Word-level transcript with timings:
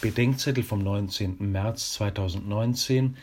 Bedenkzettel 0.00 0.64
vom 0.64 0.78
19. 0.78 1.52
März 1.52 1.92
2019, 1.92 3.18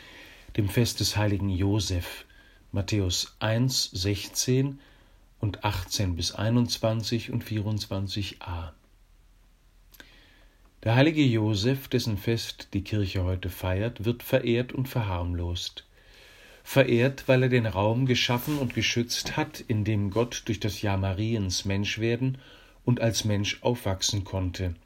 dem 0.56 0.68
Fest 0.68 1.00
des 1.00 1.16
heiligen 1.16 1.48
Josef, 1.48 2.24
Matthäus 2.70 3.34
1, 3.40 3.90
16 3.90 4.78
und 5.40 5.64
18 5.64 6.14
bis 6.14 6.30
21 6.30 7.32
und 7.32 7.44
24a. 7.44 8.70
Der 10.84 10.94
heilige 10.94 11.24
Josef, 11.24 11.88
dessen 11.88 12.16
Fest 12.16 12.68
die 12.72 12.84
Kirche 12.84 13.24
heute 13.24 13.50
feiert, 13.50 14.04
wird 14.04 14.22
verehrt 14.22 14.72
und 14.72 14.88
verharmlost. 14.88 15.84
Verehrt, 16.62 17.26
weil 17.26 17.42
er 17.42 17.48
den 17.48 17.66
Raum 17.66 18.06
geschaffen 18.06 18.56
und 18.56 18.74
geschützt 18.74 19.36
hat, 19.36 19.58
in 19.58 19.82
dem 19.82 20.10
Gott 20.10 20.42
durch 20.46 20.60
das 20.60 20.80
Jahr 20.80 20.96
Mariens 20.96 21.64
Mensch 21.64 21.98
werden 21.98 22.38
und 22.84 23.00
als 23.00 23.24
Mensch 23.24 23.64
aufwachsen 23.64 24.22
konnte– 24.22 24.76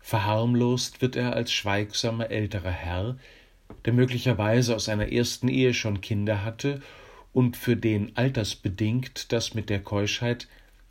Verharmlost 0.00 1.02
wird 1.02 1.16
er 1.16 1.34
als 1.34 1.52
schweigsamer 1.52 2.30
älterer 2.30 2.70
Herr, 2.70 3.16
der 3.84 3.92
möglicherweise 3.92 4.74
aus 4.74 4.88
einer 4.88 5.12
ersten 5.12 5.48
Ehe 5.48 5.74
schon 5.74 6.00
Kinder 6.00 6.44
hatte 6.44 6.82
und 7.32 7.56
für 7.56 7.76
den 7.76 8.16
altersbedingt 8.16 9.32
das 9.32 9.54
mit 9.54 9.70
der 9.70 9.80
Keuschheit 9.82 10.48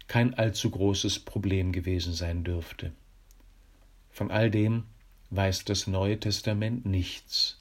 kein 0.08 0.34
allzu 0.34 0.70
großes 0.70 1.20
Problem 1.20 1.72
gewesen 1.72 2.14
sein 2.14 2.44
dürfte. 2.44 2.92
Von 4.12 4.32
all 4.32 4.50
dem 4.50 4.84
weiß 5.30 5.66
das 5.66 5.88
Neue 5.88 6.20
Testament 6.20 6.86
nichts. 6.86 7.60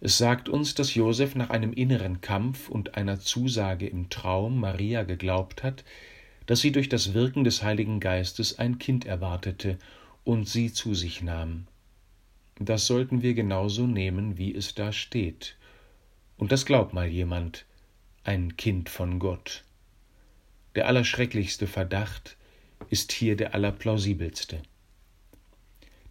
Es 0.00 0.16
sagt 0.16 0.48
uns, 0.48 0.74
dass 0.74 0.94
Josef 0.94 1.34
nach 1.34 1.50
einem 1.50 1.72
inneren 1.72 2.20
Kampf 2.20 2.68
und 2.68 2.94
einer 2.94 3.18
Zusage 3.18 3.86
im 3.86 4.08
Traum 4.10 4.60
Maria 4.60 5.02
geglaubt 5.02 5.62
hat, 5.62 5.84
dass 6.46 6.60
sie 6.60 6.72
durch 6.72 6.88
das 6.88 7.14
Wirken 7.14 7.44
des 7.44 7.62
Heiligen 7.62 8.00
Geistes 8.00 8.58
ein 8.58 8.78
Kind 8.78 9.04
erwartete 9.04 9.76
und 10.28 10.46
sie 10.46 10.70
zu 10.70 10.94
sich 10.94 11.22
nahm. 11.22 11.66
Das 12.58 12.86
sollten 12.86 13.22
wir 13.22 13.32
genauso 13.32 13.86
nehmen, 13.86 14.36
wie 14.36 14.54
es 14.54 14.74
da 14.74 14.92
steht. 14.92 15.56
Und 16.36 16.52
das 16.52 16.66
glaubt 16.66 16.92
mal 16.92 17.06
jemand, 17.06 17.64
ein 18.24 18.58
Kind 18.58 18.90
von 18.90 19.20
Gott. 19.20 19.64
Der 20.74 20.86
allerschrecklichste 20.86 21.66
Verdacht 21.66 22.36
ist 22.90 23.12
hier 23.12 23.36
der 23.36 23.54
allerplausibelste. 23.54 24.60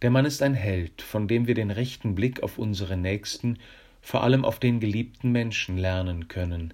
Der 0.02 0.10
Mann 0.10 0.26
ist 0.26 0.42
ein 0.42 0.56
Held, 0.56 1.04
von 1.04 1.28
dem 1.28 1.46
wir 1.46 1.54
den 1.54 1.70
rechten 1.70 2.16
Blick 2.16 2.42
auf 2.42 2.58
unsere 2.58 2.98
Nächsten, 2.98 3.60
vor 4.02 4.24
allem 4.24 4.46
auf 4.46 4.60
den 4.60 4.80
geliebten 4.80 5.32
Menschen 5.32 5.78
lernen 5.78 6.28
können. 6.28 6.74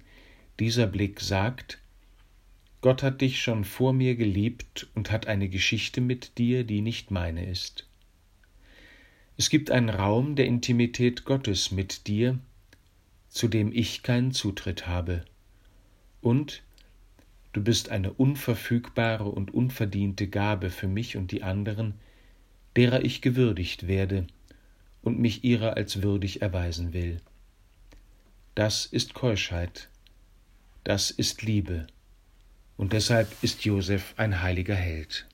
Dieser 0.60 0.86
Blick 0.86 1.20
sagt, 1.20 1.78
Gott 2.84 3.02
hat 3.02 3.22
dich 3.22 3.40
schon 3.40 3.64
vor 3.64 3.94
mir 3.94 4.14
geliebt 4.14 4.88
und 4.94 5.10
hat 5.10 5.26
eine 5.26 5.48
Geschichte 5.48 6.02
mit 6.02 6.36
dir, 6.36 6.64
die 6.64 6.82
nicht 6.82 7.10
meine 7.10 7.46
ist. 7.46 7.88
Es 9.38 9.48
gibt 9.48 9.70
einen 9.70 9.88
Raum 9.88 10.36
der 10.36 10.44
Intimität 10.44 11.24
Gottes 11.24 11.70
mit 11.70 12.06
dir, 12.08 12.38
zu 13.30 13.48
dem 13.48 13.72
ich 13.72 14.02
keinen 14.02 14.32
Zutritt 14.32 14.86
habe. 14.86 15.24
Und 16.20 16.62
du 17.54 17.64
bist 17.64 17.88
eine 17.88 18.12
unverfügbare 18.12 19.30
und 19.30 19.54
unverdiente 19.54 20.28
Gabe 20.28 20.68
für 20.68 20.86
mich 20.86 21.16
und 21.16 21.32
die 21.32 21.42
anderen, 21.42 21.94
derer 22.76 23.02
ich 23.02 23.22
gewürdigt 23.22 23.88
werde 23.88 24.26
und 25.00 25.18
mich 25.18 25.42
ihrer 25.42 25.78
als 25.78 26.02
würdig 26.02 26.42
erweisen 26.42 26.92
will. 26.92 27.22
Das 28.54 28.84
ist 28.84 29.14
Keuschheit, 29.14 29.88
das 30.84 31.10
ist 31.10 31.40
Liebe 31.40 31.86
und 32.76 32.92
deshalb 32.92 33.28
ist 33.42 33.64
Josef 33.64 34.14
ein 34.16 34.42
heiliger 34.42 34.74
Held. 34.74 35.26